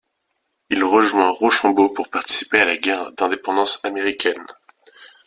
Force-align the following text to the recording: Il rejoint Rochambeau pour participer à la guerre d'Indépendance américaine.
Il 0.71 0.83
rejoint 0.83 1.29
Rochambeau 1.29 1.87
pour 1.89 2.09
participer 2.09 2.61
à 2.61 2.65
la 2.65 2.75
guerre 2.77 3.11
d'Indépendance 3.11 3.85
américaine. 3.85 4.43